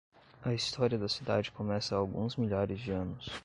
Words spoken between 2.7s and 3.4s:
de anos.